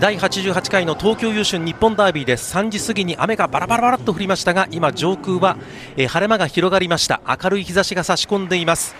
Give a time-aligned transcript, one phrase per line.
[0.00, 5.58] 第88回の東京優秀日本ダービーです3時過ぎに雨がバラバラバラと降りましたが今上空は
[5.96, 7.20] 晴れ間が広がりました。
[7.28, 8.94] 明るい日差しが差し込んでいます。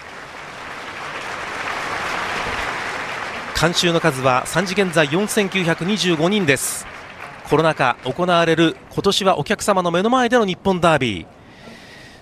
[3.55, 6.87] 観衆の数は3時現在4925人です。
[7.49, 11.27] コロナ禍行われる今年はお客様の目の前での日本ダービー。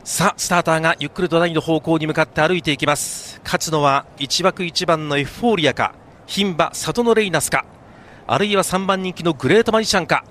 [0.04, 3.40] さあスターターがゆっくりと台の方向に向かって歩いていきます。
[3.42, 5.92] 勝つのは1枠1番のエフフォーリアか
[6.28, 7.64] 牝馬サトノレイナスか。
[8.32, 10.24] あるいは3番人気のグレートマジシャンか。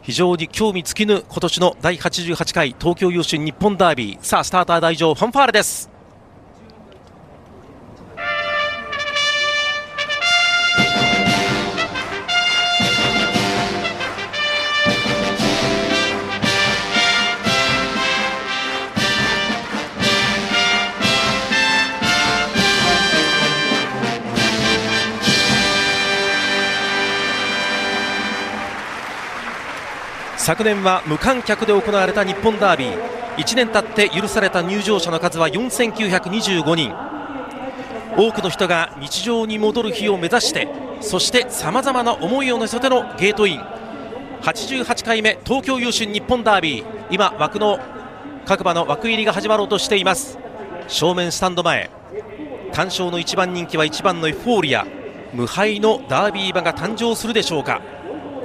[0.00, 4.18] 非常に興味尽きぬ今年の第88回東京優秀日本ダービー。
[4.22, 5.91] さあスターター台上ファンファーレです。
[30.42, 32.98] 昨年は無観客で行われた日本ダービー。
[33.36, 36.92] 1年経って許された入場者の数は4925人。
[38.16, 40.68] 多くの人が日常に戻る日を目指して
[41.00, 43.60] そしてさまざまな思いを乗せてのゲートイン。
[44.40, 46.84] 88回目東京優秀日本ダービー。
[47.08, 47.78] 今枠の
[48.44, 50.40] 各馬の枠入りが始まろうとしています。
[50.88, 51.88] 正面スタンド前。
[52.72, 54.88] 単勝の1番人気は1番のエフフォーリア。
[55.34, 57.80] 無敗のダービー馬が誕生するでしょうか。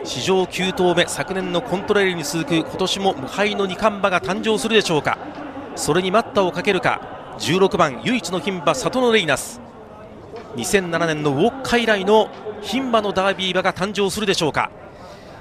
[0.08, 5.18] 史上9頭目昨年のコントレールに続く今年も無敗の二冠馬が誕生するでしょうか。
[5.76, 9.60] それに待ったをかけるか16番唯一の牝馬サトノレイナス。
[10.56, 12.30] 2007年のウォッカ以来の
[12.62, 14.72] 牝馬のダービー馬が誕生するでしょうか。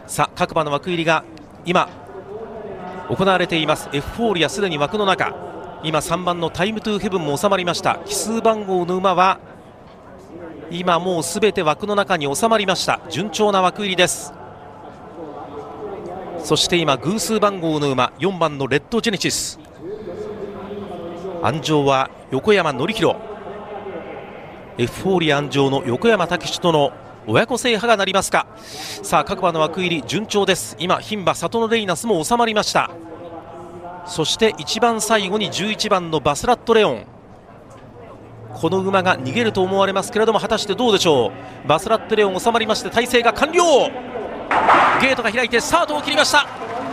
[0.08, 1.22] さあ各馬の枠入りが
[1.64, 1.88] 今
[3.08, 3.88] 行われています。
[3.92, 5.32] エフフォーリアすでに枠の中。
[5.84, 8.00] 今3番のタイムトゥーヘブンも収まりました。
[8.04, 9.38] 奇数番号の馬は
[10.72, 13.00] 今もうすべて枠の中に収まりました。
[13.08, 14.34] 順調な枠入りです。
[16.46, 19.58] そして今偶数番号の馬4番のレッドジェネシス。
[21.42, 23.16] 安城は横山典弘。
[24.78, 26.92] エフフォーリア安城の横山武史との
[27.26, 28.46] 親子制覇がなりますか。
[28.60, 30.76] さあ各馬の枠入り順調です。
[30.78, 32.92] 今牝馬里のレイナスも収まりました。
[34.06, 37.06] そして一番最後に11番のバスラットレオン。
[38.54, 41.32] この馬が逃げると思われますけれども果たしてどうでしょ
[41.64, 41.68] う。
[41.68, 43.62] バスラットレオン収まりまして体勢が完了。
[45.00, 46.46] ゲートが開いてスタートを切りました。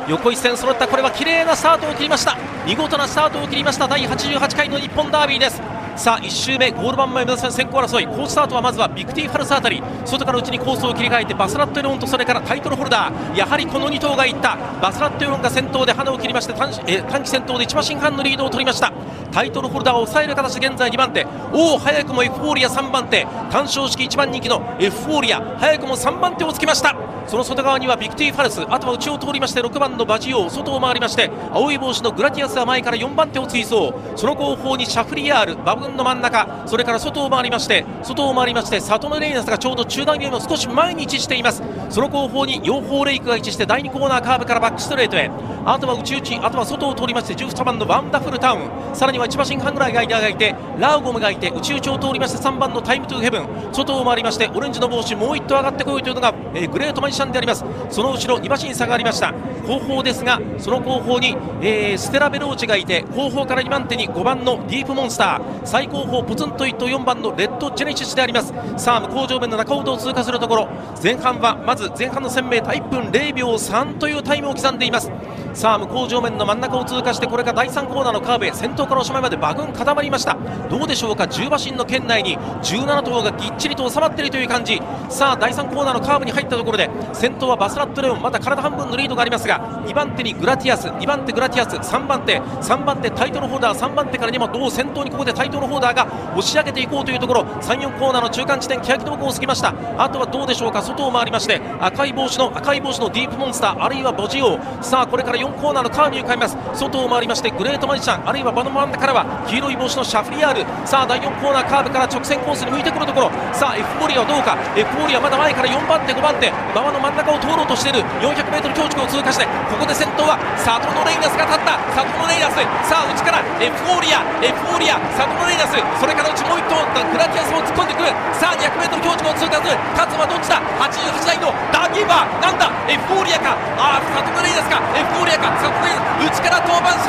[0.07, 0.87] 横一線揃った。
[0.87, 2.37] これは綺麗なスタートを切りました。
[2.65, 3.87] 見事なスタートを切りました。
[3.87, 5.61] 第88回の日本ダービーです。
[5.95, 8.07] さあ1周目ゴール板前目指す先行争い。
[8.07, 9.81] 好スタートはまずはビクティファルスあたり。
[10.05, 13.37] 外から内にコースを切り替えてバスラットレオンとそれからタイトルホルダー。
[13.37, 14.57] やはりこの2頭がいった。
[14.81, 18.91] バスラットレオンが先頭でハナを切りまして単え単騎先頭で1馬身半のリードを取りました。
[19.31, 21.27] タイトルホルダーを抑える形で現在2番手。
[21.53, 23.27] おお早くもエフフォーリア3番手。
[23.51, 25.41] 単勝式1番人気のエフフォーリア。
[25.59, 26.95] 早くも3番手をつけました。
[27.27, 28.61] その外側にはビクティファルス。
[28.67, 33.93] あとは内を通りまして6番のバジオウ外を回りまして青い帽子のグラティアスは前から4番手を追走。
[34.15, 35.53] その後方にシャフリヤール。
[35.53, 41.61] 馬群の真ん中それから外を回りまして外を回りましてサトノレイナスがちょうど中団よりも少し前に位置しています。
[41.89, 45.29] その後方にヨーホーレイクが位置して第2コーナーカーブからバックストレートへ。
[45.65, 48.95] あとは内内あとは外を通りまして12番のワンダフルタウン。
[48.95, 53.47] さらには1馬身半ぐらい間がいてラーゴムがいて内内を通りまして3番のタイムトゥーヘブン。
[53.71, 57.63] 外を回りましてオレンジの帽子もう1頭上がってこいというのが、えー、グレートマジシャンであります。
[57.89, 59.33] その後ろ2馬身差がありました。
[59.67, 65.65] 後方ですがその後方に、えー、ステラヴェローチェがいて後方から2番手に5番のディープモンスター。
[65.73, 68.53] 最後方ポツンと一頭4番のレッドジェネシスであります。
[68.77, 70.69] さあ向正面の中ほどを通過するところ
[71.03, 75.09] 前半はまず前半の 1000m 1分0秒3というタイムを刻んでいます。
[75.53, 80.37] さあ向こう上面の真ん中を通過してこれが第3コーナーのカーブへ先頭からおしまいまで馬群固まりました。
[80.69, 84.81] どうでしょうか？10馬身の圏内に17頭がぎっちりと収まっているという感じ。
[85.09, 96.05] さあ第3コーナーのカーブに入ったところで先頭はバスラットレオンまだ体半分のリードがありますが2番手にグラティアス2番手グラティアス3番手3番手タイトルホルダー3番手からにもどう先頭にここでタイトルホルダーが
[96.35, 99.73] 押し上げていこうというところ34コーナーの中間地点欅の向を過ぎました。
[100.03, 100.81] あとはどうでしょうか？
[100.81, 106.57] 外を回りまして赤い帽子の赤い帽子のディープモンスターあるいはボジオさあこれから4コーナーのカーブに向かいます。
[106.73, 110.63] 外を回りましてグレートマジシャンあるいはバノマンダからは黄色い帽子のシャフリヤール。
[110.87, 113.29] さあ第4コーナーカーブから直線コースに向いてくるところ。
[113.51, 114.55] さあエフフォーリアはどうか。
[114.79, 116.47] エフフォーリアまだ前から4番手5番手。
[116.71, 117.99] 馬場の真ん中を通ろうとしている。
[118.23, 121.75] 400m 強軸を通過してここで先頭はサトノレイナスが立った。
[121.91, 122.55] サトノレイナス。
[122.87, 125.75] さあ内からエフフォーリアエフフォーリアサトノレイナス。
[125.99, 126.79] それから内もう1頭
[127.11, 128.15] グラティアスも突っ込んでくる。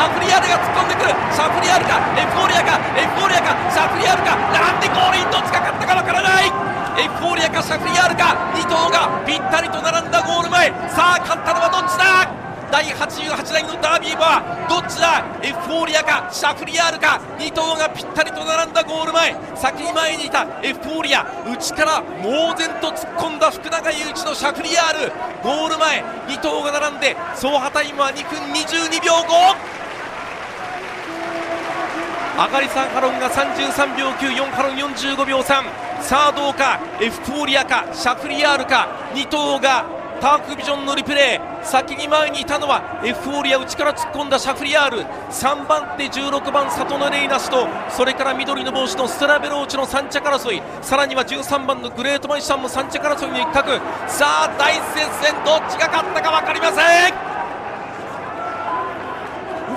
[0.05, 1.17] シャフリヤールが突っ込んでくる。
[1.33, 1.97] シャフリヤールか。
[2.12, 2.77] エフフォーリアか。
[2.93, 3.56] エフフォーリアか。
[3.73, 4.37] シャフリヤールか。
[4.53, 6.53] なんでゴールインどっちかったかわからない。
[7.01, 7.62] エフフォーリアか。
[7.65, 8.37] シャフリヤールか。
[8.53, 10.69] 2頭がぴったりと並んだゴール前。
[10.93, 12.29] さあ勝ったのはどっちだ？
[12.73, 15.25] 第88代のダービーはどっちだ？
[15.41, 16.29] エフフォーリアか。
[16.29, 17.25] シャフリヤールか。
[17.41, 19.33] 2頭がぴったりと並んだゴール前。
[19.56, 21.25] 先に前にいたエフフォーリア。
[21.49, 25.12] 内から猛然と突っ込んだ福永祐一のシャフリヤール。
[25.41, 29.84] ゴール前2頭が並んで走破タイムは2分22秒5
[32.37, 36.81] 上がり3ハロンが33秒94ハロン45秒3さあどうか？
[37.01, 37.87] エフフォーリアか？
[37.95, 39.87] シャフリヤールか？2頭が
[40.21, 41.41] ターフビジョンのリプレイ。
[41.65, 45.07] 先に前にいたのはエフフォーリア内から突っ込んだシャフリヤール。
[45.31, 50.61] 3番手16番サトノレイナスとそれから緑の帽子のステラヴェローチェの3着争い。
[50.83, 53.79] さらには13番のグレートマジシャンも3着争いの一角。
[54.09, 57.15] さあ大接戦どっちが勝ったか分かりません。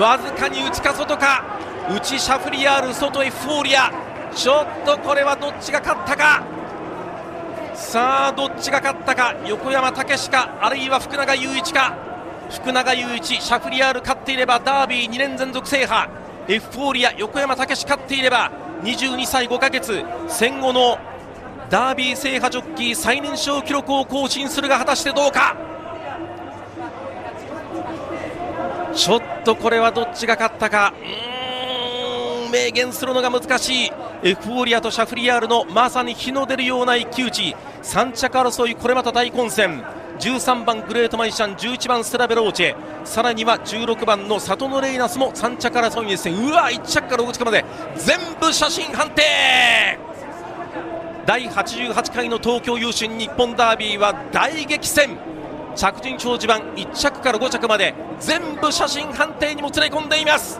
[0.01, 1.43] わずかに内か外か。
[1.89, 3.91] 内シャフリヤール外エフフォーリア。
[4.35, 6.43] ちょっとこれはどっちが勝ったか。
[7.73, 9.33] さあどっちが勝ったか。
[9.45, 10.57] 横山武史か。
[10.59, 11.95] あるいは福永雄一か。
[12.49, 16.09] 福永雄一シャフリヤール勝っていればダービー2年連続制覇。
[16.49, 18.51] エフフォーリア横山武史勝っていれば
[18.83, 20.03] 22歳5か月。
[20.27, 20.97] 戦後の
[21.69, 25.55] ダービー制覇ジョッキー最年少記録を更新するが果たしてどうか。
[28.93, 30.93] ちょっとこれはどっちが勝ったか。
[32.47, 33.91] 明言するのが難しい。
[34.23, 37.55] エフフォーリアとシャフリヤールのまさに日の出るような一騎打ち。
[37.83, 39.83] 3着争いこれまた大混戦。
[40.19, 42.75] 13番グレートマイシャン11番スラベローチェ。
[43.05, 47.63] さらには16番のサトノレイナスも3着争いにですねうわ1着から6着まで。
[47.95, 49.23] 全部写真判定。
[51.25, 55.17] 第88回の東京優駿日本ダービーは大激戦。
[55.75, 57.93] 着順表示板1着から5着まで。
[58.19, 60.59] 全部写真判定にもつれ込んでいます。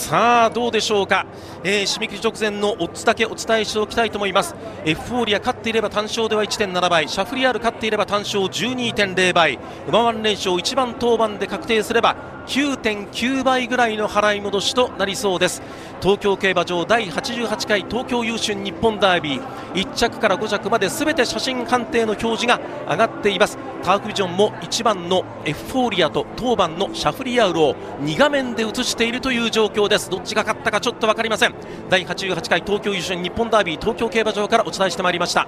[0.11, 1.25] さあどうでしょうか、
[1.63, 4.53] えー、締め切り直前のオッズだけお伝えしておきたいと思います。
[4.83, 7.07] エフフォーリア勝っていれば単勝では1.7倍。
[7.07, 9.57] シャフリヤール勝っていれば単勝12.0倍。
[9.87, 12.17] 馬番連勝1番当番で確定すれば
[12.47, 15.61] 9.9倍ぐらいの払い戻しとなりそうです。
[16.01, 19.41] 東京競馬場第88回東京優駿日本ダービー。
[19.75, 22.59] 1着から5着まで全て写真判定の表示が
[22.89, 23.57] 上がっています。
[23.81, 30.00] タークビジョンも1番のエフフォーリアと当番のシャフリヤールを2画面で映しているという状況です。
[30.09, 31.53] どっちが勝ったかちょっと分かりません。
[31.89, 35.47] 第88回東京優勝日本ダービー東京競馬場からお伝えしてまいりました。